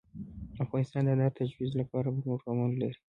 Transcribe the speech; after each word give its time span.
افغانستان 0.63 1.01
د 1.05 1.09
انار 1.13 1.31
د 1.33 1.35
ترویج 1.37 1.71
لپاره 1.81 2.07
پروګرامونه 2.23 2.75
لري. 2.81 2.99